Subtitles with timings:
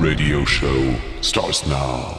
[0.00, 2.18] radio show starts now.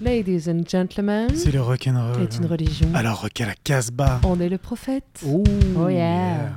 [0.00, 2.22] Ladies and gentlemen, C'est le rock'n'roll.
[2.22, 2.88] est une religion.
[2.94, 4.20] Alors, rock à la Casbah.
[4.24, 5.22] On est le prophète.
[5.26, 5.42] Oh,
[5.78, 6.50] Oh yeah.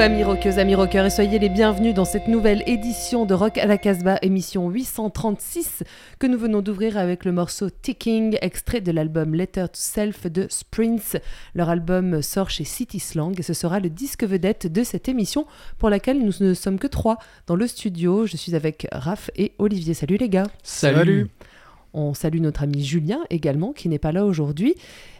[0.00, 3.66] Amis rockeuses, amis rockeurs, et soyez les bienvenus dans cette nouvelle édition de Rock à
[3.66, 5.82] la Casbah, émission 836,
[6.18, 10.46] que nous venons d'ouvrir avec le morceau Ticking, extrait de l'album Letter to Self de
[10.48, 11.18] Sprints.
[11.54, 15.46] Leur album sort chez City Slang et ce sera le disque vedette de cette émission
[15.78, 18.24] pour laquelle nous ne sommes que trois dans le studio.
[18.24, 19.92] Je suis avec Raph et Olivier.
[19.92, 20.46] Salut les gars.
[20.62, 21.28] Salut.
[21.92, 24.74] On salue notre ami Julien également, qui n'est pas là aujourd'hui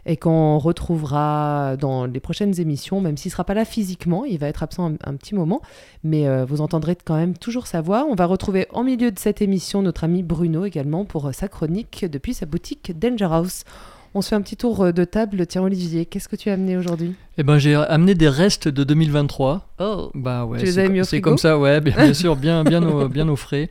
[0.07, 4.39] et qu'on retrouvera dans les prochaines émissions, même s'il ne sera pas là physiquement, il
[4.39, 5.61] va être absent un, petit moment,
[6.05, 8.07] mais euh, vous entendrez quand même toujours sa voix.
[8.09, 11.49] On va retrouver en milieu de cette émission notre ami Bruno également pour euh, sa
[11.49, 13.65] chronique depuis sa boutique Danger House.
[14.13, 15.47] On se fait un petit tour euh, de table.
[15.47, 17.15] Tiens Olivier, qu'est-ce que tu as amené aujourd'hui?
[17.39, 19.69] Eh ben, j'ai amené des restes de 2023.
[19.79, 22.65] Oh Bah ouais, Tu les mis au c'est comme ça, ouais, bien, bien sûr, bien,
[22.65, 23.71] bien, au, bien au frais,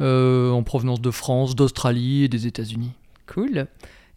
[0.00, 2.90] euh, en provenance de France, d'Australie et des États-Unis.
[3.32, 3.66] Cool.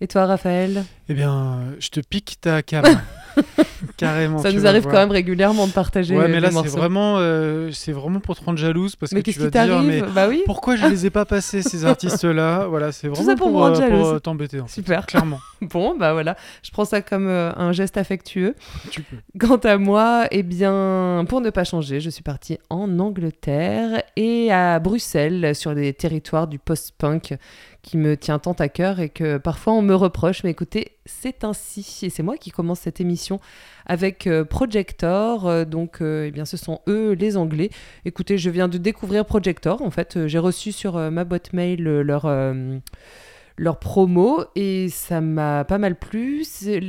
[0.02, 0.86] Et toi Raphaël?
[1.08, 2.86] Eh bien, je te pique ta cam.
[3.98, 4.40] Carrément.
[4.40, 7.70] Ça nous arrive quand même régulièrement de partager Ouais, euh, mais là, c'est vraiment, euh,
[7.72, 10.14] c'est vraiment pour te rendre jalouse parce Mais que tu qu'est-ce qui dire, mais t'arrive
[10.14, 12.68] Bah oui, pourquoi je les ai pas passés ces artistes-là?
[12.68, 14.60] Voilà, c'est Tout vraiment ça pour pour, rendre euh, pour, euh, t'embêter.
[14.60, 14.74] en fait.
[14.74, 15.06] super.
[15.06, 18.56] Clairement, Bon, bah voilà, je prends ça comme euh, un geste affectueux.
[18.92, 19.18] tu peux.
[19.40, 24.52] Quant à moi, eh bien, pour ne pas changer, je suis partie en Angleterre et
[24.52, 27.36] à Bruxelles, sur les territoires du post-punk
[27.82, 30.44] qui me tient tant à cœur et que parfois on me reproche.
[30.44, 32.00] Mais écoutez, c'est ainsi.
[32.04, 33.40] Et c'est moi qui commence cette émission
[33.86, 35.48] avec euh, Projector.
[35.48, 37.70] Euh, donc, euh, eh bien, ce sont eux, les Anglais.
[38.06, 39.82] Écoutez, je viens de découvrir Projector.
[39.82, 42.26] En fait, j'ai reçu sur ma boîte mail leur.
[43.60, 46.46] Leur promo et ça m'a pas mal plu.
[46.46, 46.80] C'est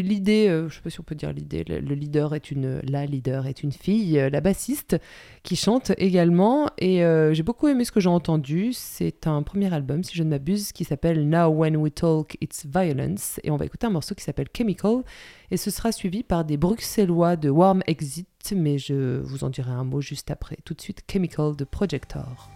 [0.00, 2.80] l'idée, euh, je sais pas si on peut dire l'idée, le, le leader est une,
[2.88, 4.96] la leader est une fille, euh, la bassiste
[5.42, 8.72] qui chante également et euh, j'ai beaucoup aimé ce que j'ai entendu.
[8.72, 12.64] C'est un premier album, si je ne m'abuse, qui s'appelle Now When We Talk It's
[12.64, 15.02] Violence et on va écouter un morceau qui s'appelle Chemical
[15.50, 19.72] et ce sera suivi par des Bruxellois de Warm Exit, mais je vous en dirai
[19.72, 20.56] un mot juste après.
[20.64, 22.48] Tout de suite, Chemical de Projector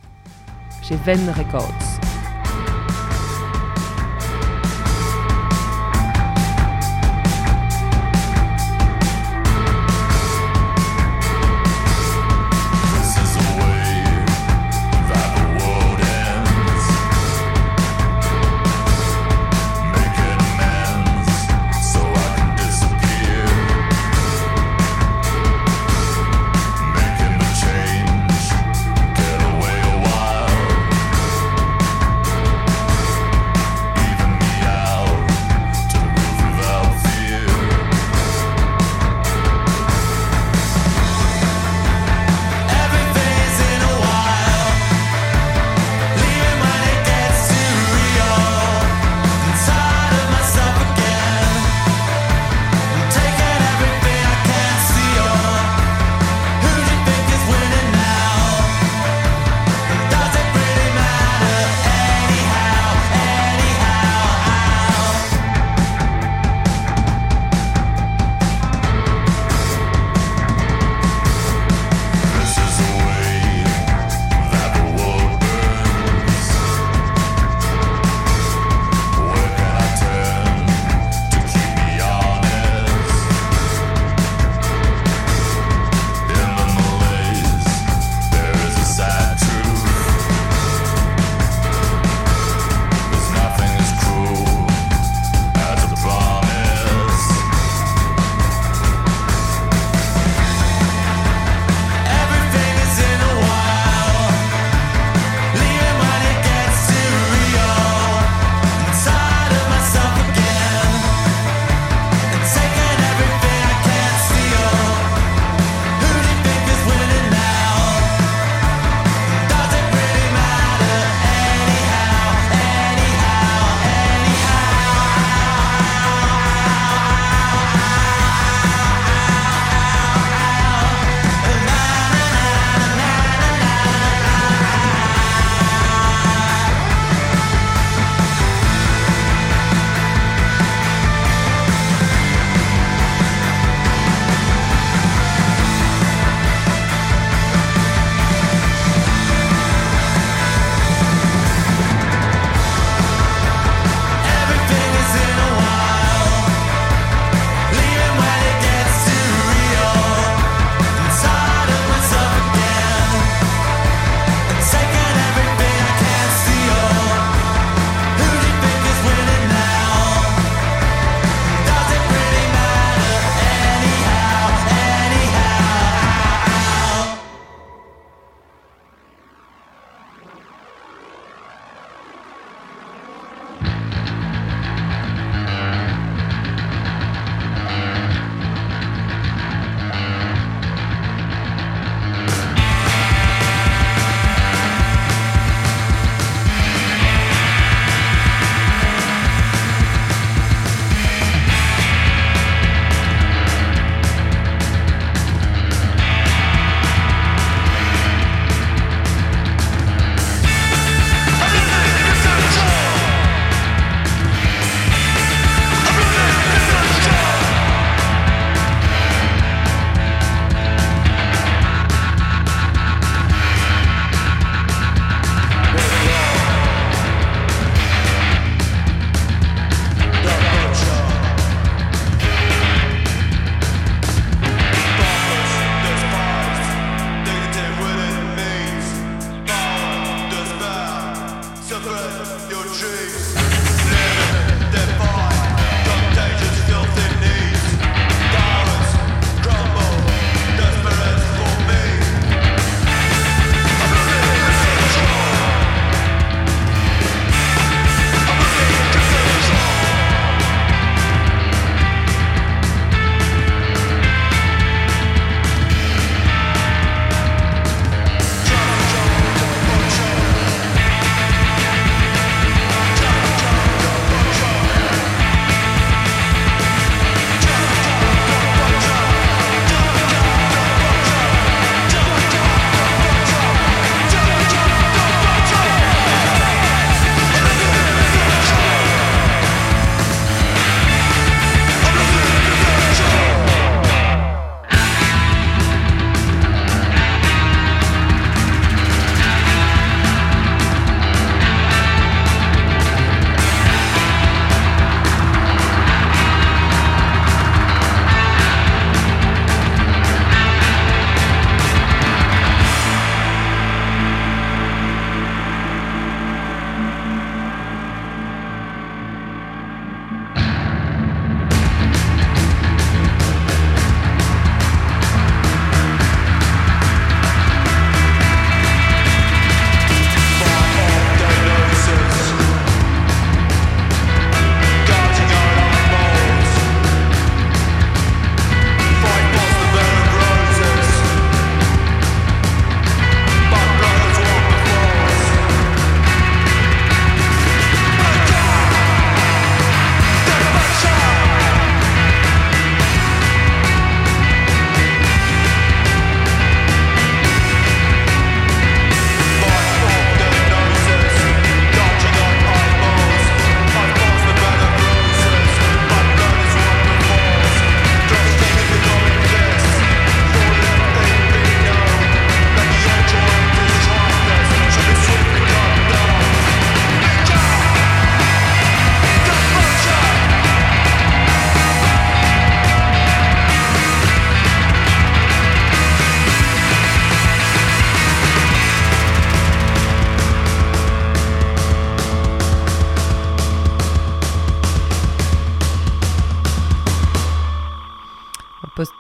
[0.83, 2.08] chez Venn Records.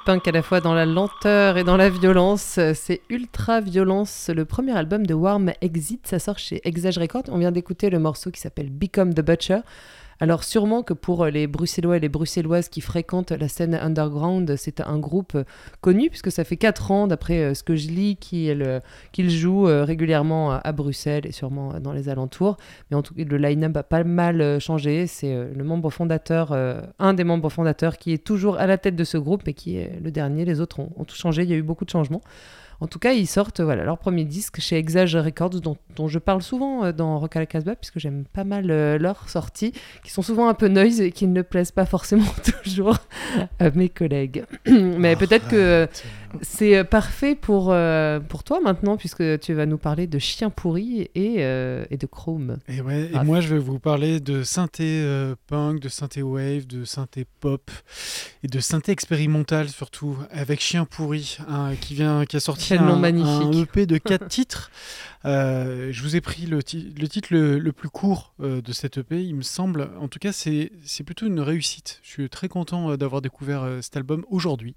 [0.08, 2.58] Punk à la fois dans la lenteur et dans la violence.
[2.72, 6.06] C'est Ultra Violence, le premier album de Warm Exit.
[6.06, 7.24] Ça sort chez Exage Records.
[7.28, 9.58] On vient d'écouter le morceau qui s'appelle Become the Butcher.
[10.20, 14.80] Alors sûrement que pour les Bruxellois et les Bruxelloises qui fréquentent la scène underground, c'est
[14.80, 15.44] un groupe euh,
[15.80, 18.80] connu puisque ça fait 4 ans, d'après euh, ce que je lis, qu'il euh,
[19.12, 22.56] qu'il joue euh, régulièrement à, Bruxelles et sûrement euh, dans les alentours.
[22.90, 25.06] Mais en tout cas, le line-up a pas mal euh, changé.
[25.06, 28.78] C'est euh, le membre fondateur, euh, un des membres fondateurs qui est toujours à la
[28.78, 30.44] tête de ce groupe mais qui est le dernier.
[30.44, 31.42] Les autres ont, ont tout changé.
[31.42, 32.22] Il y a eu beaucoup de changements.
[32.80, 36.42] En tout cas, ils sortent voilà, leur premier disque chez Exage Records, dont, je parle
[36.42, 37.36] souvent euh, dans Rock
[37.80, 39.72] puisque j'aime pas mal euh, leurs sorties,
[40.04, 42.32] qui sont souvent un peu noise et qui ne plaisent pas forcément
[42.64, 42.98] toujours
[43.58, 44.44] à mes collègues.
[44.66, 45.88] Mais peut-être que
[46.42, 50.50] c'est euh, parfait pour, euh, pour toi maintenant, puisque tu vas nous parler de Chien
[50.50, 52.58] pourri et, euh, et de Chrome.
[52.68, 53.24] Et, ouais, et Ah.
[53.24, 57.70] moi, je vais vous parler de synthé euh, punk, de synthé wave, de synthé pop
[58.42, 62.96] et de synthé expérimental surtout, avec Chien pourri, hein, qui vient, qui a sorti un,
[62.96, 63.54] magnifique.
[63.56, 64.70] un EP de quatre titres.
[65.24, 69.22] Je vous ai pris le, ti- le titre le, le plus court de cet EP,
[69.22, 69.90] il me semble.
[70.00, 70.70] En tout cas, c'est
[71.04, 72.00] plutôt une réussite.
[72.02, 74.74] Je suis très content d'avoir découvert cet album aujourd'hui.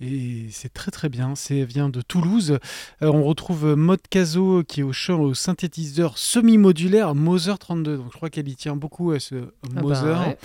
[0.00, 2.58] Et c'est très très bien, c'est vient de Toulouse.
[3.02, 7.96] Euh, on retrouve Maud Caso qui est au chant au synthétiseur semi-modulaire Moser 32.
[7.96, 10.06] Donc je crois qu'elle y tient beaucoup à ce Ah bah, Moser.
[10.10, 10.38] ouais.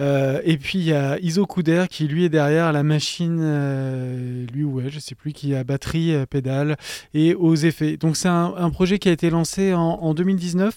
[0.00, 4.46] Euh, et puis il y a Iso Couder qui lui est derrière la machine, euh,
[4.52, 6.76] lui ouais, je sais plus, qui a batterie, euh, pédale
[7.14, 7.96] et aux effets.
[7.96, 10.74] Donc c'est un, un projet qui a été lancé en, en 2019.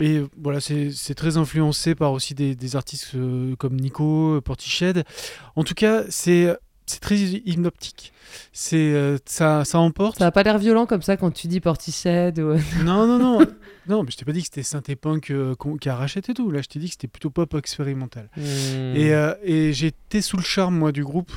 [0.00, 5.04] Et voilà, c'est très influencé par aussi des, des artistes euh, comme Nico, euh, Portiched.
[5.56, 6.56] En tout cas, c'est
[6.90, 8.12] c'est très hypnotique.
[8.52, 10.18] C'est euh, ça, ça emporte.
[10.18, 12.54] Ça a pas l'air violent comme ça quand tu dis Portiched ou...
[12.84, 13.46] Non, non, non.
[13.88, 16.34] non, mais je t'ai pas dit que c'était synthé punk euh, qu'on- qui arrachait et
[16.34, 16.50] tout.
[16.50, 18.28] Là, je t'ai dit que c'était plutôt pop expérimental.
[18.36, 18.40] Hmm.
[18.96, 21.32] Et, euh, et été sous le charme, moi, du groupe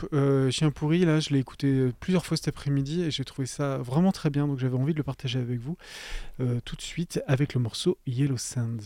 [0.49, 1.05] Chien Pourri.
[1.05, 4.47] Là, je l'ai écouté plusieurs fois cet après-midi et j'ai trouvé ça vraiment très bien.
[4.47, 5.77] Donc, j'avais envie de le partager avec vous
[6.65, 8.81] tout de suite avec le morceau Yellow Sand.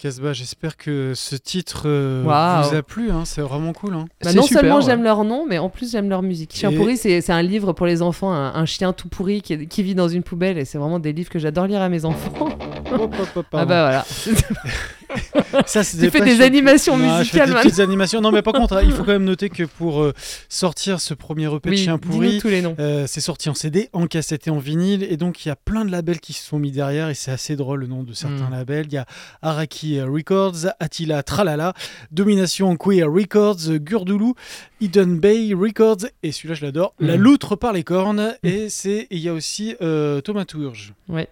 [0.00, 0.32] Casbah.
[0.32, 3.10] J'espère que ce titre euh, vous a plu.
[3.10, 3.24] hein.
[3.24, 3.94] C'est vraiment cool.
[3.94, 4.06] hein.
[4.24, 4.82] Bah, non super, seulement ouais.
[4.82, 6.52] j'aime leur nom, mais en plus j'aime leur musique.
[6.54, 9.82] Chien Et- pourri, c'est un livre pour les enfants, un, un chien tout pourri qui,
[9.82, 12.48] vit dans une poubelle, et c'est vraiment des livres que j'adore lire à mes enfants.
[12.92, 14.04] Hop, hop, hop, ah bah voilà.
[15.66, 18.20] Ça, tu fais des Chien- animations Non, je fais musicales des petites animations.
[18.20, 20.12] Non, mais par contre, hein, il faut quand même noter que pour euh,
[20.48, 22.76] sortir ce premier EP de Oui, Chien dis-nous pourri, tous les noms.
[22.78, 25.56] Euh, c'est sorti en CD, en cassette et en vinyle, et donc il y a
[25.56, 28.12] plein de labels qui se sont mis derrière, et c'est assez drôle le nom de
[28.12, 28.52] certains Mm.
[28.52, 28.86] labels.
[28.86, 29.06] Il y a
[29.42, 31.74] Araki Records, Attila Tralala,
[32.12, 34.32] Domination Queer Records, Gurdulu,
[34.80, 37.20] Eden Bay Records, et celui-là je l'adore, La Mm.
[37.22, 38.68] Loutre par les cornes, et
[39.10, 40.94] il y a aussi euh, Thaumaturge.
[41.08, 41.28] Ouais,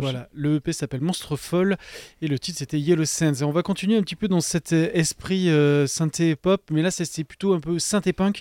[0.00, 1.76] Voilà, le EP s'appelle Monstre Folle
[2.20, 3.34] et le titre c'était Yellow Sands.
[3.34, 6.82] Et on va continuer un petit peu dans cet euh, esprit euh, synthé pop, mais
[6.82, 8.40] là c'est- c'est plutôt un peu synthé punk.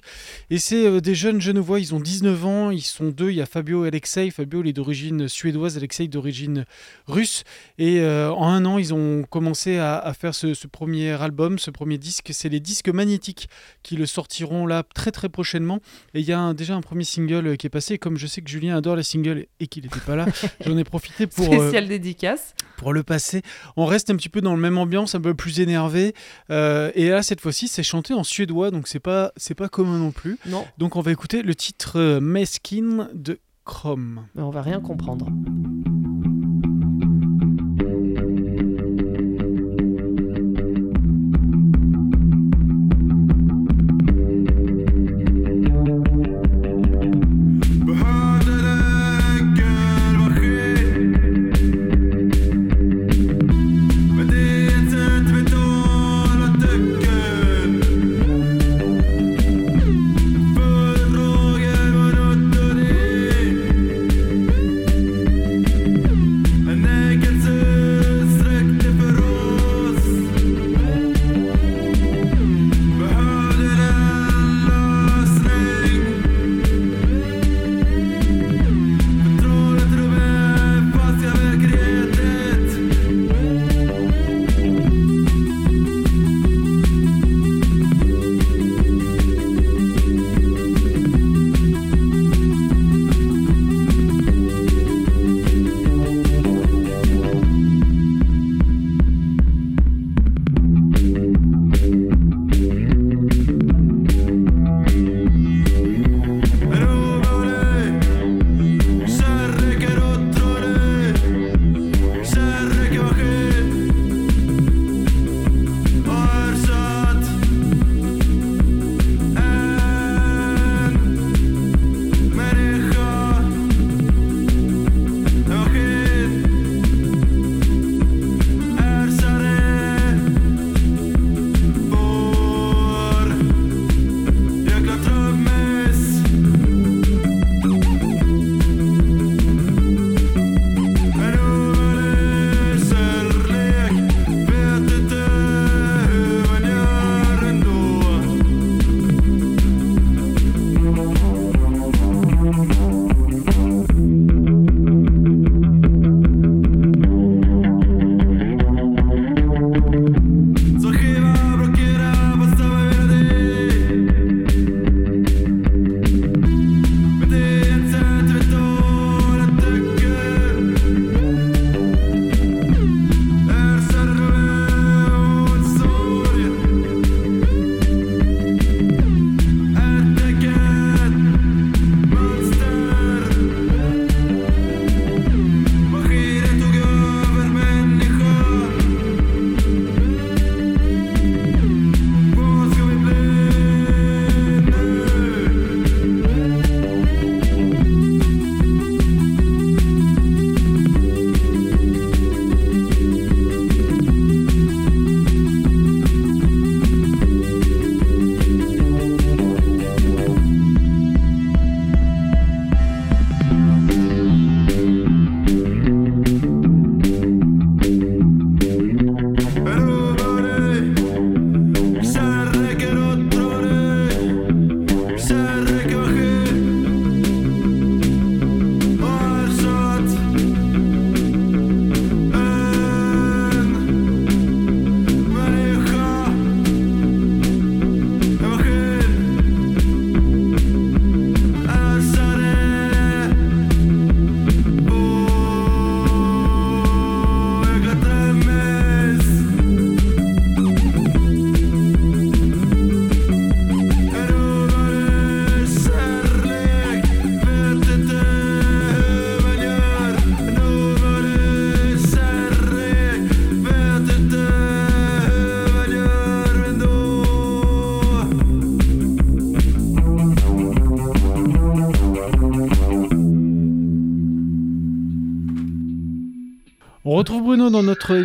[0.49, 3.41] Et c'est euh, des jeunes genevois, ils ont 19 ans, ils sont deux, il y
[3.41, 4.29] a Fabio et Alexei.
[4.31, 6.65] Fabio il est d'origine suédoise, Alexei d'origine
[7.07, 7.43] russe.
[7.77, 11.59] Et euh, en un an, ils ont commencé à, à faire ce, ce premier album,
[11.59, 12.29] ce premier disque.
[12.31, 13.49] C'est les disques magnétiques
[13.83, 15.79] qui le sortiront là très très prochainement.
[16.13, 17.95] Et il y a un- déjà un premier single qui est passé.
[17.95, 20.25] Et comme je sais que Julien adore les singles et qu'il n'était pas là,
[20.65, 22.53] j'en ai profité pour, euh, Spécial dédicace.
[22.77, 23.41] pour le passer.
[23.77, 26.13] On reste un petit peu dans le même ambiance, un peu plus énervé.
[26.49, 29.97] Euh, et là, cette fois-ci, c'est chanté en suédois, donc c'est pas c'est pas commun
[29.97, 30.37] non plus.
[30.45, 34.25] Non, Donc on va écouter le titre euh, Meskin de Chrome.
[34.35, 35.27] mais on va rien comprendre.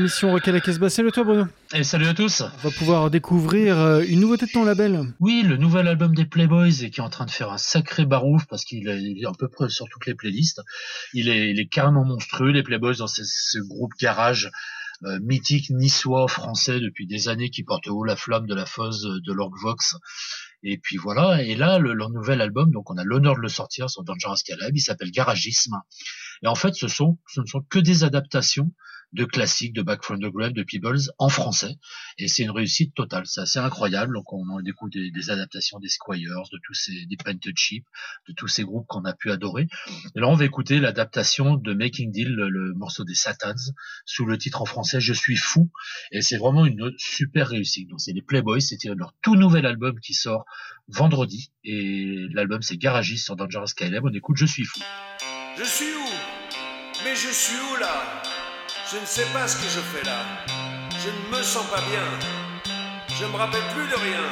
[0.06, 0.88] Dans notre émission Rock à la Casbah.
[0.88, 1.46] Salut à toi Bruno.
[1.74, 2.42] Et salut à tous.
[2.42, 5.12] On va pouvoir découvrir euh, une nouveauté de ton label.
[5.18, 8.06] Oui, le nouvel album des Playboys et qui est en train de faire un sacré
[8.06, 10.60] barouf parce qu'il est, à peu près sur toutes les playlists.
[11.12, 14.50] Il est, il est carrément monstrueux, les Playboys, dans ce, ce groupe garage
[15.04, 19.02] euh, mythique niçois français depuis des années qui porte haut la flamme de la fosse
[19.02, 19.96] de l'orgue Vox.
[20.62, 23.48] Et puis voilà, et là, le, leur nouvel album, donc on a l'honneur de le
[23.48, 25.80] sortir sur Dangerous Caleb, il s'appelle Garagisme.
[26.42, 28.70] Et en fait, ce sont, ce ne sont que des adaptations
[29.12, 31.76] de classiques de Back from the Grave, de Peebles en français.
[32.18, 33.24] Et c'est une réussite totale.
[33.26, 34.14] C'est assez incroyable.
[34.14, 37.84] Donc, on, on découvre des, des adaptations des Squires, de tous ces, des Painted Sheep,
[38.28, 39.68] de tous ces groupes qu'on a pu adorer.
[40.14, 43.72] Et là, on va écouter l'adaptation de Making Deal, le, morceau des Satans,
[44.04, 45.70] sous le titre en français Je suis fou.
[46.12, 47.88] Et c'est vraiment une super réussite.
[47.88, 48.60] Donc, c'est les Playboys.
[48.60, 50.44] C'était leur tout nouvel album qui sort
[50.88, 51.52] vendredi.
[51.64, 54.04] Et l'album, c'est Garagiste sur Dangerous KLM.
[54.04, 54.80] On écoute Je suis fou.
[55.58, 56.06] Je suis où?
[57.04, 58.35] Mais je suis où là?
[58.88, 60.20] Je ne sais pas ce que je fais là.
[61.02, 62.04] Je ne me sens pas bien.
[63.18, 64.22] Je me rappelle plus de rien.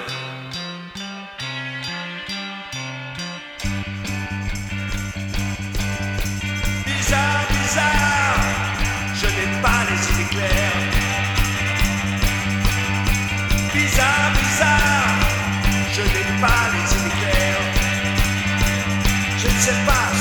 [6.86, 8.38] Bizarre, bizarre,
[9.14, 10.82] je n'ai pas les idées claires.
[13.74, 15.18] Bizarre, bizarre,
[15.94, 17.66] je n'ai pas les idées claires.
[19.36, 20.13] Je ne sais pas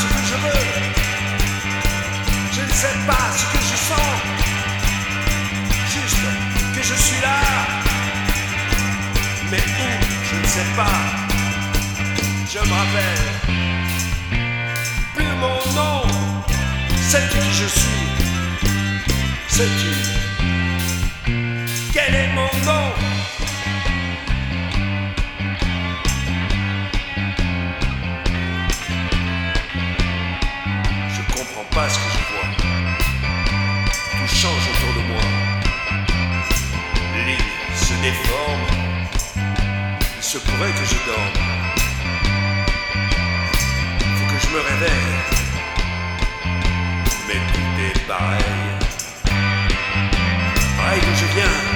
[2.83, 4.13] sais pas ce que je sens.
[5.93, 6.25] Juste
[6.75, 7.39] que je suis là.
[9.49, 9.89] Mais où
[10.29, 10.99] Je ne sais pas.
[12.53, 13.25] Je me rappelle.
[15.15, 16.01] Plus mon nom.
[17.09, 18.05] Sais-tu qui je suis
[19.47, 19.91] Sais-tu
[21.93, 22.87] Quel est mon nom?
[31.15, 32.62] Je comprends pas ce que je vois.
[34.45, 35.21] Autour de moi.
[37.25, 37.37] Lignes
[37.73, 38.67] se déforment.
[40.17, 41.33] Il se pourrait que je dorme.
[43.99, 45.15] Faut que je me réveille.
[47.25, 48.43] Mais tout est pareil.
[50.75, 51.72] Pareil d'où je viens.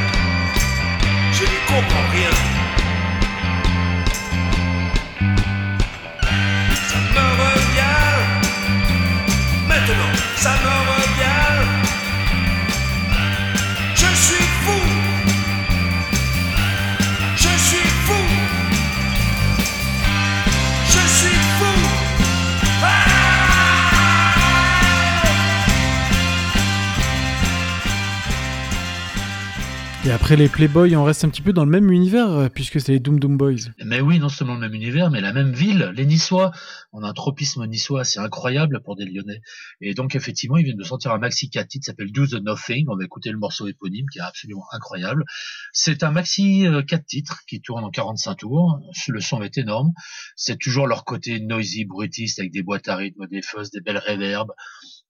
[30.28, 32.92] Après les Playboys, on reste un petit peu dans le même univers euh, puisque c'est
[32.92, 33.72] les Doom Doom Boys.
[33.86, 36.52] Mais oui, non seulement le même univers, mais la même ville, les Niçois.
[36.92, 39.40] On a un tropisme niçois assez incroyable pour des Lyonnais.
[39.80, 42.88] Et donc, effectivement, ils viennent de sortir un maxi 4 titres, s'appelle Do the Nothing.
[42.90, 45.24] On va écouter le morceau éponyme, qui est absolument incroyable.
[45.72, 48.82] C'est un maxi euh, 4 titres, qui tourne en 45 tours.
[49.08, 49.94] Le son est énorme.
[50.36, 53.98] C'est toujours leur côté noisy, brutiste, avec des boîtes à rythme, des fuzz, des belles
[53.98, 54.52] réverbes.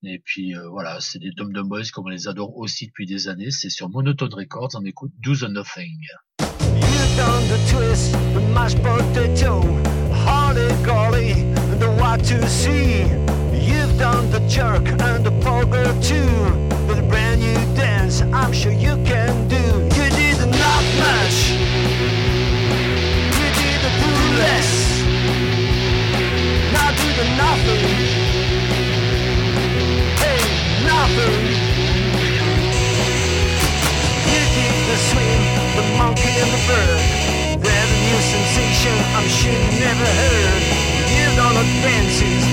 [0.03, 3.07] Et puis, euh, voilà, c'est des Dum Dum Boys, comme on les adore aussi depuis
[3.07, 3.49] des années.
[3.49, 4.69] C'est sur Monotone Records.
[4.75, 5.97] On écoute Do the Nothing.
[6.39, 9.61] You've done the twist, the mashed potato,
[10.13, 11.33] holly golly,
[11.79, 13.05] the what to see.
[13.53, 16.29] You've done the jerk and the poker too.
[16.87, 19.57] With a brand new dance, I'm sure you can do.
[19.57, 21.51] You did not much.
[23.33, 25.01] You did the do less.
[26.71, 27.96] Now do the nothing.
[34.87, 35.41] The swing,
[35.75, 37.01] the monkey and the bird.
[38.07, 38.95] New sensation
[39.43, 40.63] you never heard.
[41.37, 42.43] Don't dances,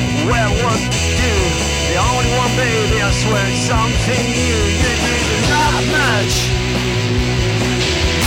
[0.93, 1.33] to do.
[1.89, 4.61] The only one baby, I swear it's something new.
[4.83, 6.35] You did not much.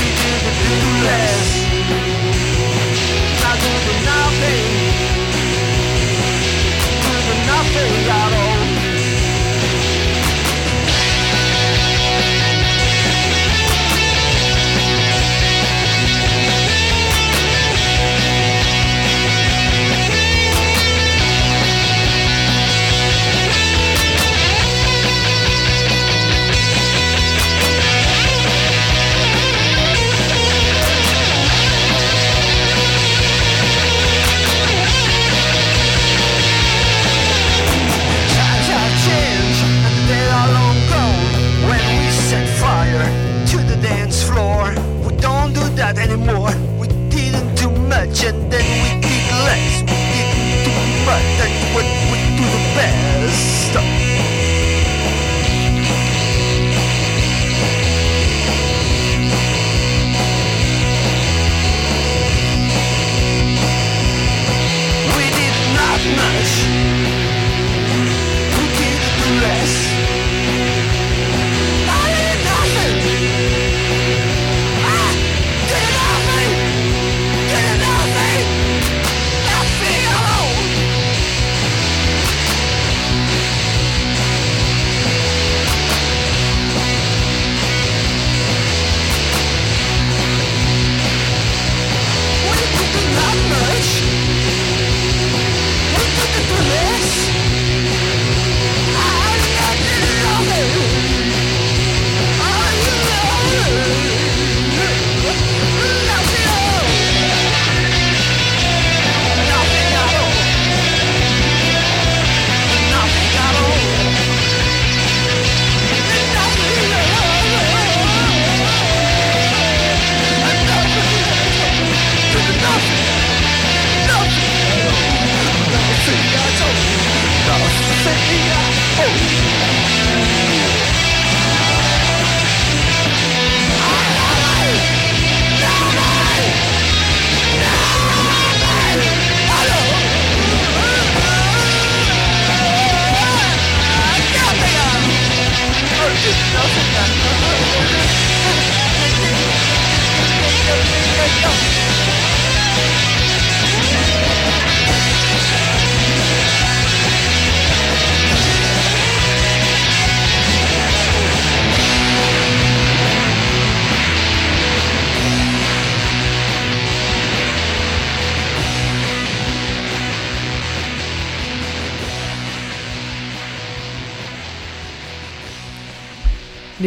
[0.02, 1.67] You did the do less.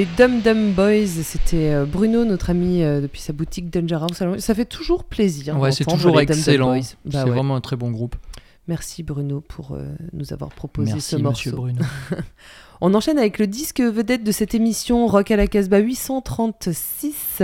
[0.00, 4.22] Les Dum Dum Boys, c'était euh, Bruno, notre ami euh, depuis sa boutique Danger House.
[4.38, 5.58] Ça fait toujours plaisir.
[5.58, 6.74] Ouais, c'est toujours excellent.
[6.74, 7.24] Bah c'est ouais.
[7.28, 8.16] vraiment un très bon groupe.
[8.66, 9.84] Merci Bruno pour euh,
[10.14, 11.50] nous avoir proposé Merci, ce morceau.
[11.50, 11.84] monsieur Bruno.
[12.80, 17.42] On enchaîne avec le disque vedette de cette émission Rock à la Casbah 836.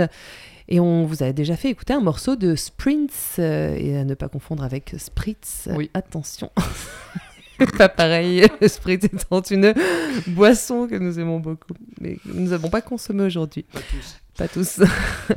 [0.67, 4.15] Et on vous a déjà fait écouter un morceau de Sprints, euh, et à ne
[4.15, 5.69] pas confondre avec Spritz.
[5.75, 5.91] Oui.
[5.93, 6.49] Attention.
[7.77, 9.73] pas pareil, Spritz étant une
[10.27, 13.63] boisson que nous aimons beaucoup, mais que nous n'avons pas consommé aujourd'hui.
[13.63, 14.21] Pas tous.
[14.37, 14.81] Pas tous.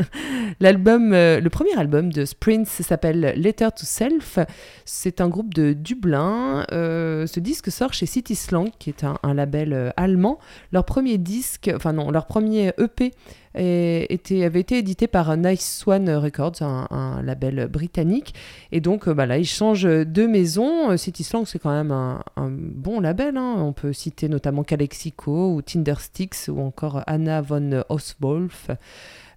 [0.61, 4.39] L'album, euh, le premier album de Sprints s'appelle Letter to Self.
[4.85, 6.67] C'est un groupe de Dublin.
[6.71, 10.39] Euh, ce disque sort chez City Slang, qui est un, un label euh, allemand.
[10.71, 13.13] Leur premier disque, enfin non, leur premier EP
[13.55, 18.35] est- était, avait été édité par Nice Swan Records, un, label britannique.
[18.73, 20.91] Et donc euh, bah là, ils changent de maison.
[20.91, 23.37] Euh, City Slang, c'est quand même un, bon label.
[23.37, 23.57] hein.
[23.59, 28.71] On peut citer notamment Calexico ou Tindersticks ou encore Anna von Oswolf.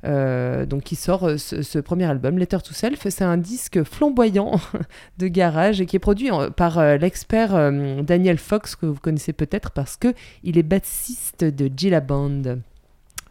[0.06, 3.08] Euh, donc qui sort ce, premier album, Letter to Self.
[3.10, 4.60] C'est un disque flamboyant
[5.18, 7.72] de garage et qui est produit par l'expert
[8.04, 12.42] Daniel Fox que vous connaissez peut-être parce que il est bassiste de Gilla Band.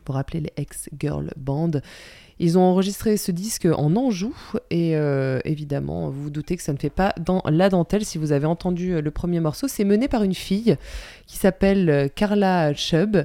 [0.04, 1.70] Pour rappeler les ex-girl band.
[2.38, 4.34] Ils ont enregistré ce disque en Anjou
[4.70, 8.18] et euh, évidemment, vous vous doutez que ça ne fait pas dans la dentelle si
[8.18, 9.68] vous avez entendu euh, le premier morceau.
[9.68, 10.76] C'est mené par une fille
[11.26, 13.24] qui s'appelle euh, Carla Chubb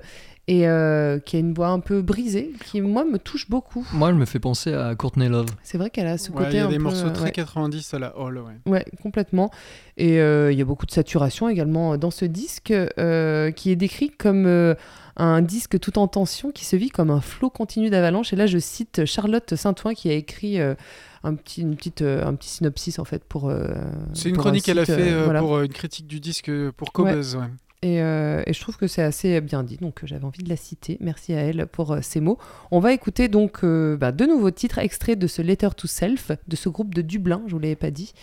[0.49, 3.85] et euh, qui a une voix un peu brisée qui, moi, me touche beaucoup.
[3.91, 5.47] Moi, elle me fait penser à Courtney Love.
[5.61, 7.25] C'est vrai qu'elle a ce Ouais, côté il y a un des peu, morceaux très
[7.25, 7.31] ouais.
[7.31, 8.71] 90 à la Hall, ouais.
[8.71, 9.51] Ouais, complètement.
[9.97, 13.75] Et euh, il y a beaucoup de saturation également dans ce disque, euh, qui est
[13.75, 14.75] décrit comme euh,
[15.17, 18.33] un disque tout en tension qui se vit comme un flot continu d'avalanche.
[18.33, 20.75] Et là, je cite Charlotte Saint-Ouen qui a écrit euh,
[21.23, 23.49] un, petit, une petite, euh, un petit synopsis en fait pour.
[23.49, 23.67] euh,
[24.13, 25.39] C'est une pour un chronique qu'elle a fait voilà.
[25.39, 27.35] pour une critique du disque pour Cobuzz.
[27.35, 27.47] Ouais.
[27.83, 30.97] Et, et je trouve que c'est assez bien dit, donc j'avais envie de la citer.
[30.99, 32.39] Merci à elle pour ces mots.
[32.71, 36.55] On va écouter donc bah, deux nouveaux titres extraits de ce Letter to Self, de
[36.55, 38.13] ce groupe de Dublin, je vous l'avais pas dit.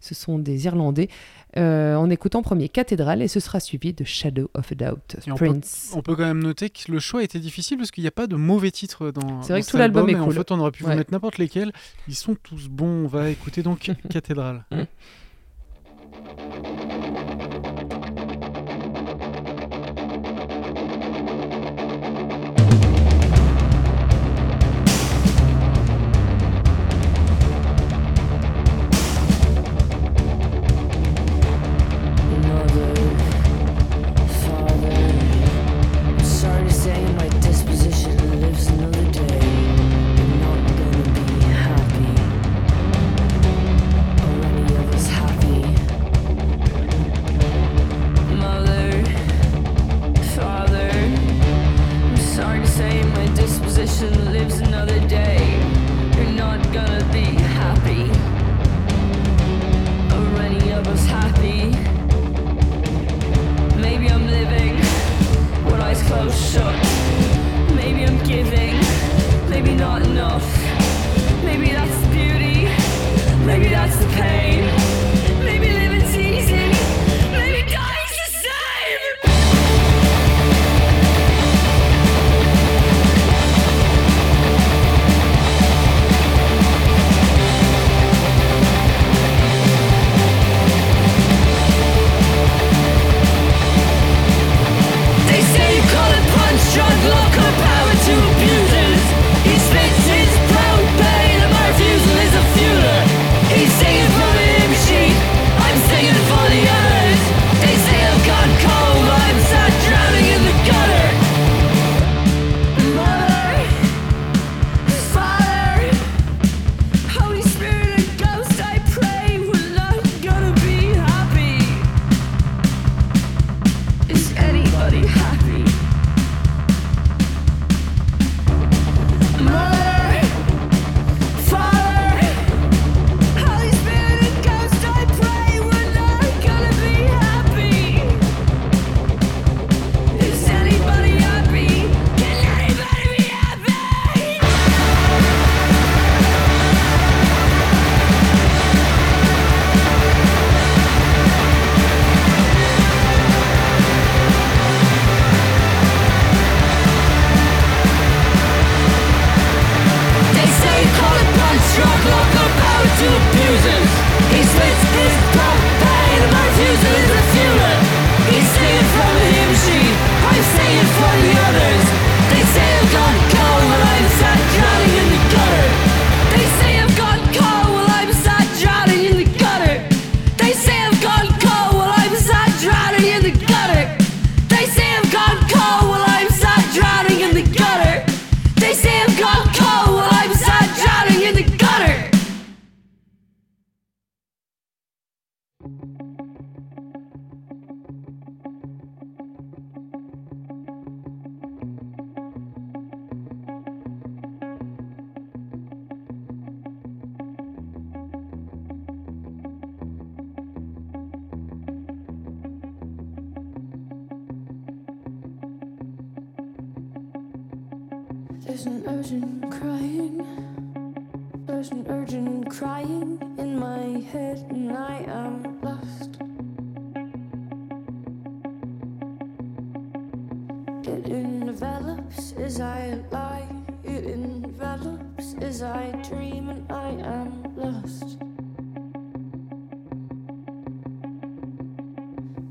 [0.00, 1.08] Ce sont des Irlandais.
[1.58, 5.30] Euh, en écoutant premier Cathédrale, et ce sera suivi de Shadow of a Doubt, Et
[5.30, 5.92] on peut- Prince.
[5.94, 8.26] On peut quand même noter que le choix était difficile parce qu'il n'y a pas
[8.26, 9.42] de mauvais titres dans.
[9.42, 10.34] C'est vrai dans que tout l'album est et En cool.
[10.34, 10.92] fait, on aurait pu Ouais.
[10.92, 11.72] vous mettre n'importe lesquels.
[12.08, 13.04] Ils sont tous bons.
[13.04, 14.64] On va écouter donc Cathédrale.
[14.70, 14.86] Mother,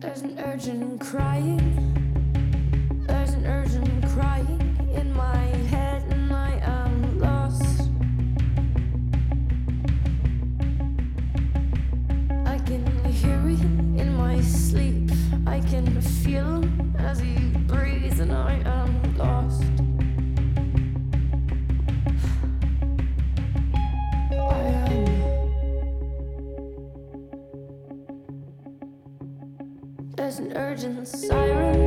[0.02, 1.62] There's an urgent crying.
[3.06, 7.91] There's an urgent crying in my head, and I am lost.
[12.47, 13.62] I can hear it
[14.02, 15.12] in my sleep.
[15.45, 17.36] I can feel him as he
[17.68, 18.80] breathes, and I am
[30.56, 31.80] urgent siren.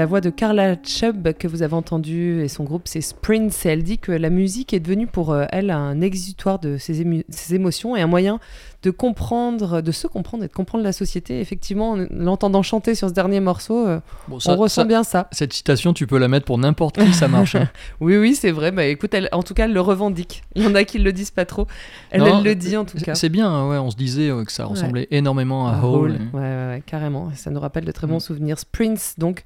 [0.00, 3.66] La voix de Carla Chubb que vous avez entendue et son groupe c'est Sprints.
[3.66, 7.04] Et elle dit que la musique est devenue pour euh, elle un exutoire de ses,
[7.04, 8.40] ému- ses émotions et un moyen
[8.82, 11.38] de comprendre, de se comprendre et de comprendre la société.
[11.40, 15.28] Effectivement, en l'entendant chanter sur ce dernier morceau, euh, on ressent ça- bien ça.
[15.32, 17.56] Cette citation, tu peux la mettre pour n'importe qui, ça marche.
[17.56, 17.68] hein.
[18.00, 18.72] Oui, oui, c'est vrai.
[18.72, 20.42] Bah écoute, elle, en tout cas, elle le revendique.
[20.54, 21.66] Il y en a qui le disent pas trop.
[22.10, 23.14] Elle, Non, elle le dit en tout cas.
[23.14, 25.90] C'est bien, hein, ouais, on se disait euh, que ça ressemblait énormément à Un Hole.
[25.90, 26.10] rôle.
[26.32, 27.30] Ouais, ouais, ouais, carrément.
[27.34, 28.10] Ça nous rappelle de très Mm.
[28.10, 28.58] bons souvenirs.
[28.58, 29.42] Sprints, donc,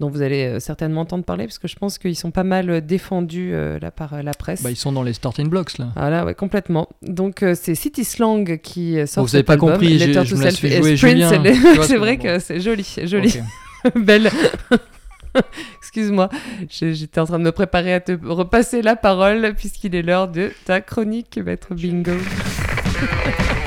[0.00, 2.70] dont vous allez euh, certainement entendre parler, parce que je pense qu'ils sont pas mal
[2.70, 4.62] euh, défendus euh, là par euh, la presse.
[4.62, 5.88] Bah, ils sont dans les starting blocks là.
[5.96, 6.88] Voilà, ouais, complètement.
[7.02, 10.04] Donc, euh, c'est City Slang qui sort Oh, vous avez cet pas album, compris, je
[10.12, 11.16] to me la suis joué
[11.86, 12.22] c'est vrai bon.
[12.22, 13.38] que c'est joli, joli.
[13.96, 14.30] Belle.
[15.78, 16.28] Excuse-moi,
[16.68, 20.52] j'étais en train de me préparer à te repasser la parole puisqu'il est l'heure de
[20.66, 22.12] ta chronique, Maître Bingo.
[22.12, 23.61] B-I-N-G-O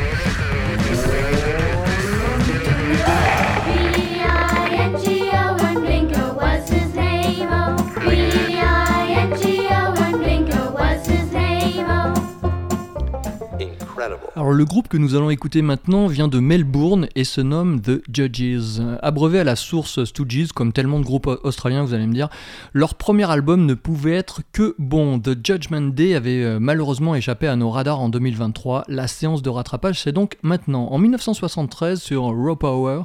[14.36, 18.02] Alors le groupe que nous allons écouter maintenant vient de Melbourne et se nomme The
[18.12, 18.82] Judges.
[19.02, 22.30] Abreuvé à la source Stooges, comme tellement de groupes australiens, vous allez me dire,
[22.74, 25.20] leur premier album ne pouvait être que bon.
[25.20, 28.86] The Judgment Day avait euh, malheureusement échappé à nos radars en 2023.
[28.88, 30.88] La séance de rattrapage, c'est donc maintenant.
[30.92, 33.04] En 1973, sur Raw Power,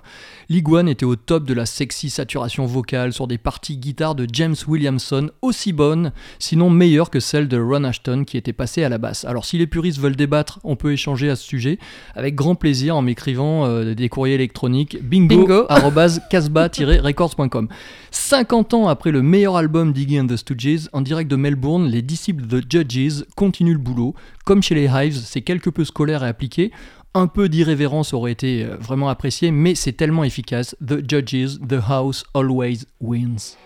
[0.49, 4.57] Liguan était au top de la sexy saturation vocale sur des parties guitare de James
[4.66, 8.99] Williamson, aussi bonnes, sinon meilleures que celles de Ron Ashton qui était passé à la
[8.99, 9.24] basse.
[9.24, 11.78] Alors si les puristes veulent débattre, on peut échanger à ce sujet
[12.14, 15.66] avec grand plaisir en m'écrivant euh, des courriers électroniques bingo, Bingo.
[15.68, 17.68] arobase casbah-records.com.
[18.10, 22.02] 50 ans après le meilleur album d'Iggy and the Stooges, en direct de Melbourne, les
[22.02, 24.14] disciples de Judges continuent le boulot.
[24.44, 26.72] Comme chez les Hives, c'est quelque peu scolaire et appliqué.
[27.12, 30.76] Un peu d'irrévérence aurait été euh, vraiment apprécié, mais c'est tellement efficace.
[30.84, 33.56] The Judges, The House Always Wins.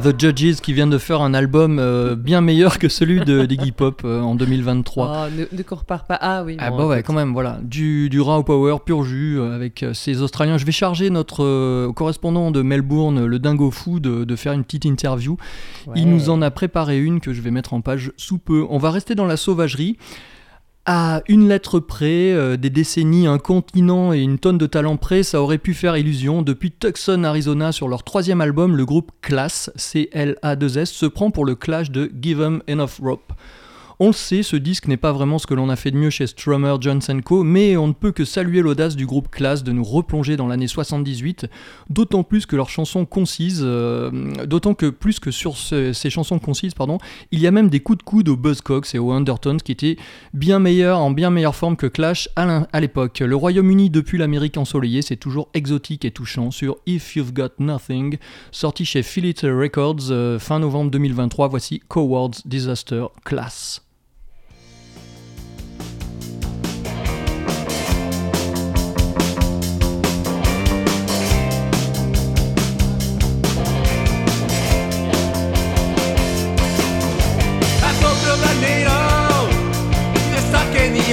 [0.00, 3.72] The Judges qui vient de faire un album euh, bien meilleur que celui de d'Iggy
[3.72, 5.26] Pop euh, en 2023.
[5.28, 6.04] Oh, ne, ne cours pas.
[6.08, 6.56] Ah oui.
[6.58, 7.58] Ah bon, bah ouais, quand même, voilà.
[7.62, 10.58] Du, du raw power, pur jus, euh, avec ces Australiens.
[10.58, 14.84] Je vais charger notre correspondant de Melbourne, le Dingo Fou, de, de faire une petite
[14.84, 15.36] interview.
[15.86, 15.94] Ouais.
[15.96, 18.66] Il nous en a préparé une que je vais mettre en page sous peu.
[18.70, 19.96] On va rester dans la sauvagerie.
[20.86, 25.22] À une lettre près, euh, des décennies, un continent et une tonne de talent près,
[25.22, 26.40] ça aurait pu faire illusion.
[26.40, 31.54] Depuis Tucson, Arizona, sur leur troisième album, le groupe Class, C-L-A-2-S, se prend pour le
[31.54, 33.32] clash de Give 'em Enough Rope.
[34.02, 36.08] On le sait, ce disque n'est pas vraiment ce que l'on a fait de mieux
[36.08, 39.72] chez Strummer, Johnson Co, mais on ne peut que saluer l'audace du groupe Class de
[39.72, 41.46] nous replonger dans l'année 78,
[41.90, 44.10] d'autant plus que leurs chansons concises, euh,
[44.46, 46.96] d'autant que plus que sur ce- ces chansons concises, pardon,
[47.30, 49.96] il y a même des coups de coude aux Buzzcocks et aux Undertones qui étaient
[50.32, 53.18] bien meilleurs, en bien meilleure forme que Clash à l'époque.
[53.20, 58.16] Le Royaume-Uni, depuis l'Amérique ensoleillée, c'est toujours exotique et touchant sur If You've Got Nothing,
[58.50, 61.48] sorti chez Philip Records euh, fin novembre 2023.
[61.48, 63.82] Voici Cowards Disaster Class.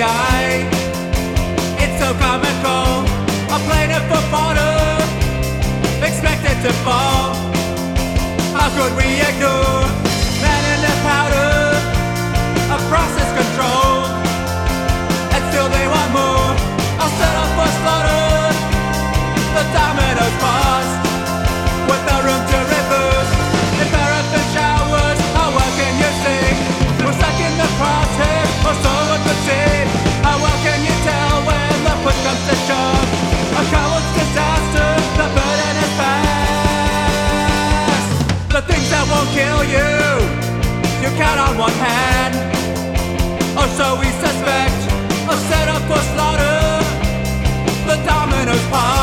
[0.02, 0.68] Eye.
[1.80, 3.06] It's so comical.
[3.68, 4.80] Playing it for fodder,
[6.00, 7.36] expect it to fall.
[8.56, 9.84] How could we ignore
[10.40, 11.52] man in the powder
[12.72, 14.08] of process control?
[15.36, 16.48] And still they want more.
[17.02, 18.56] I'll set up for slaughter.
[19.58, 19.66] The
[39.58, 39.90] kill you,
[41.02, 42.36] you count on one hand.
[43.58, 44.78] Or so we suspect,
[45.30, 46.58] oh, a setup for slaughter.
[47.88, 48.97] The dominoes passed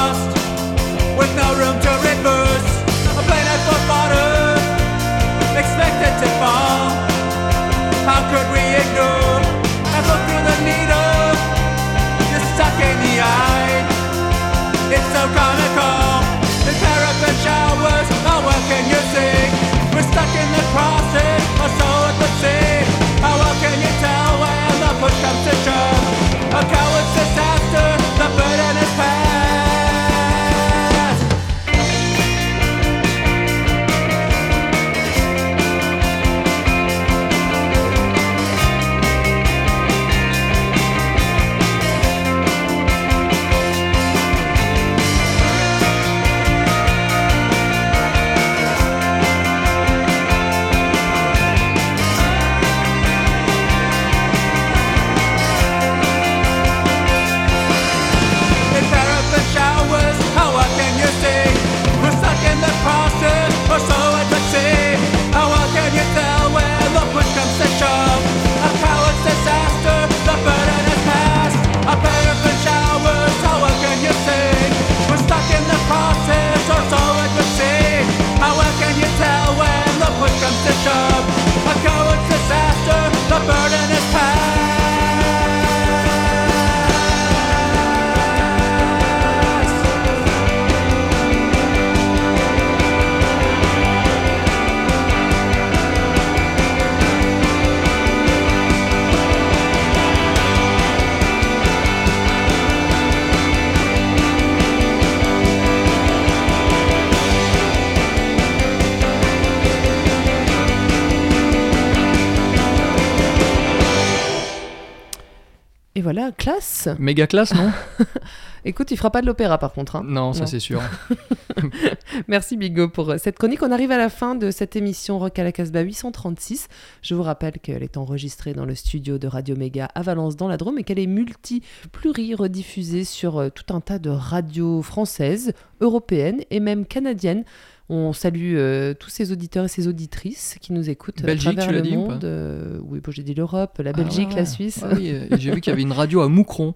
[116.05, 116.88] voilà, classe.
[116.98, 117.72] Méga classe, non
[118.66, 119.96] Écoute, il fera pas de l'opéra par contre.
[119.96, 120.02] hein.
[120.05, 120.80] Non, ça c'est sûr.
[122.28, 123.62] Merci Bigo pour euh, cette chronique.
[123.62, 126.68] On arrive à la fin de cette émission Rock à la Casbah 836.
[127.02, 130.48] Je vous rappelle qu'elle est enregistrée dans le studio de Radio Méga à Valence dans
[130.48, 136.42] la Drôme et qu'elle est multi-pluri-rediffusée sur euh, tout un tas de radios françaises, européennes
[136.50, 137.44] et même canadiennes.
[137.91, 141.68] On salue euh, tous ces auditeurs et ces auditrices qui nous écoutent Belgique, à travers
[141.68, 142.24] tu le dit ou pas monde.
[142.24, 144.37] Euh, oui, bon, j'ai dit l'Europe, la Ah Belgique, ouais.
[144.37, 144.80] la Suisse.
[144.82, 146.74] Ah oui, euh, j'ai vu qu'il y avait une radio à Moucron.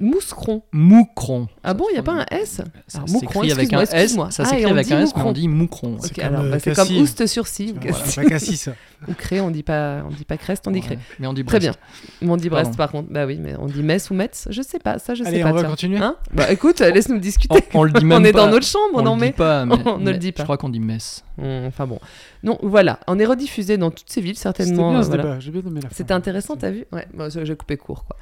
[0.00, 0.62] Mouscron.
[0.72, 1.46] Moucron.
[1.62, 3.92] Ah bon, il n'y a pas un S Ça Alors, s'écrit avec un S.
[3.92, 4.30] excuse-moi.
[4.30, 5.96] Ça Ah, s'écrit avec un S, mais on dit Moucron.
[6.02, 7.72] Ok, comme, alors euh, bah, c'est comme Oust sur si.
[7.72, 8.14] ou Voilà, Cassis.
[8.16, 8.68] pas Cassis.
[9.08, 10.96] Ou Cré, on dit pas, on dit pas Crest, on dit Cré.
[10.96, 11.78] Ouais, Mais on dit Très Brest.
[11.78, 12.08] bien.
[12.22, 12.76] Mais on dit Brest Pardon.
[12.76, 13.12] par contre.
[13.12, 15.42] Bah oui, mais on dit Metz ou Metz Je sais pas, ça je Allez, sais
[15.42, 15.50] pas.
[15.50, 15.70] on va tiens.
[15.70, 16.16] continuer Hein?
[16.32, 17.64] Bah écoute, laisse-nous discuter.
[17.74, 18.44] On, on le dit même on est pas.
[18.46, 19.28] dans notre chambre, on non mais.
[19.28, 20.42] dit pas, mais, on ne le dit pas.
[20.42, 21.24] Je crois qu'on dit Metz.
[21.38, 21.98] Hum, Enfin bon.
[22.42, 24.90] Non, voilà, on est rediffusé dans toutes ces villes C'était certainement.
[24.90, 25.22] bien euh, ce voilà.
[25.22, 25.88] débat, j'ai bien aimé la.
[25.90, 26.84] C'était intéressant, t'as vu?
[26.92, 28.16] Ouais, bon, ça, j'ai coupé court quoi.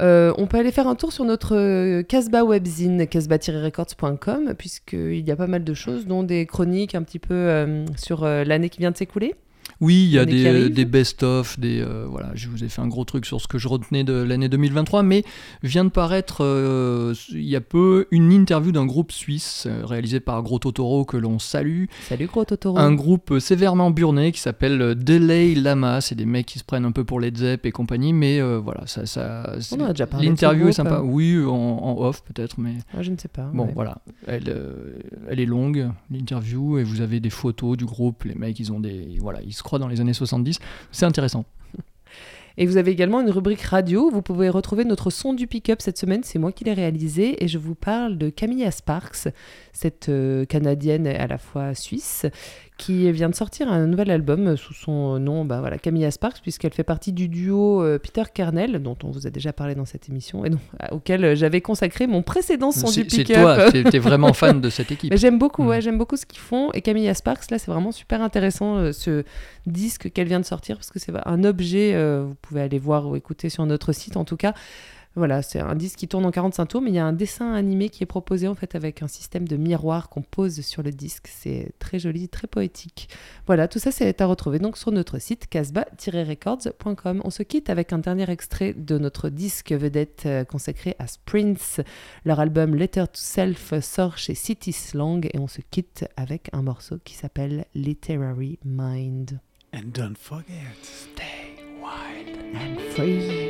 [0.00, 5.30] Euh, on peut aller faire un tour sur notre euh, Casbah webzine, casbah-records.com, puisqu'il y
[5.30, 8.78] a pas mal de choses, dont des chroniques un petit peu euh, sur l'année qui
[8.78, 9.34] vient de s'écouler.
[9.80, 13.04] Oui, il y a des, best-of, des euh, voilà, je vous ai fait un gros
[13.04, 15.22] truc sur ce que je retenais de l'année 2023, mais
[15.62, 20.18] vient de paraître euh, il y a peu une interview d'un groupe suisse euh, réalisé
[20.18, 22.76] par Gros Totoro que l'on salue, Salut gros Totoro.
[22.76, 26.92] un groupe sévèrement burné qui s'appelle Delay Lama, c'est des mecs qui se prennent un
[26.92, 30.08] peu pour les Zepp et compagnie, mais euh, voilà, ça, ça On en a déjà
[30.08, 31.02] parlé de ce l'interview est sympa, hein.
[31.04, 33.48] oui, en, en off peut-être, mais Ah, je ne sais pas.
[33.54, 33.72] Bon, ouais.
[33.74, 34.52] voilà, elle,
[35.28, 38.24] elle est longue, l'interview, et vous avez des photos du groupe.
[38.24, 40.58] Les mecs, ils ont des, voilà, ils se dans les années 70.
[40.92, 41.44] C'est intéressant.
[42.60, 44.10] Et vous avez également une rubrique radio.
[44.10, 46.24] Vous pouvez retrouver notre son du pick-up cette semaine.
[46.24, 47.42] C'est moi qui l'ai réalisé.
[47.44, 49.28] Et je vous parle de Camilla Sparks,
[49.72, 52.26] cette euh, Canadienne à la fois suisse,
[52.78, 56.72] qui vient de sortir un nouvel album sous son nom, bah voilà, Camilla Sparks, puisqu'elle
[56.72, 60.08] fait partie du duo euh, Peter Kernel, dont on vous a déjà parlé dans cette
[60.08, 60.50] émission, et
[60.92, 63.72] auquel euh, j'avais consacré mon précédent son du C'est c'est pick-up.
[63.72, 65.12] toi, t'es vraiment fan de cette équipe.
[65.16, 65.68] J'aime beaucoup, Mm.
[65.68, 66.70] ouais, j'aime beaucoup ce qu'ils font.
[66.72, 69.24] Et Camilla Sparks, là, c'est vraiment super intéressant euh, ce
[69.66, 71.92] disque qu'elle vient de sortir parce que c'est un objet.
[71.94, 74.54] euh, vous pouvez aller voir ou écouter sur notre site, en tout cas.
[75.18, 77.52] Voilà, c'est un disque qui tourne en 45 tours, mais il y a un dessin
[77.52, 80.92] animé qui est proposé en fait avec un système de miroir qu'on pose sur le
[80.92, 81.26] disque.
[81.28, 83.08] C'est très joli, très poétique.
[83.46, 87.20] Voilà, tout ça c'est à retrouver donc sur notre site casbah-records.com.
[87.24, 91.80] On se quitte avec un dernier extrait de notre disque vedette euh, consacré à Sprints.
[92.24, 96.62] Leur album Letter to Self sort chez City Slang et on se quitte avec un
[96.62, 99.40] morceau qui s'appelle Literary Mind.
[99.74, 100.46] And don't forget.
[102.54, 103.47] And free.